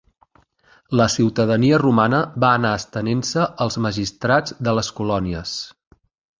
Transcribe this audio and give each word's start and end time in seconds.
La 1.01 1.05
ciutadania 1.15 1.79
romana 1.83 2.23
va 2.45 2.51
anar 2.61 2.73
estenent-se 2.79 3.47
als 3.67 3.79
magistrats 3.89 4.59
de 4.69 4.77
les 4.81 4.93
colònies. 5.03 5.57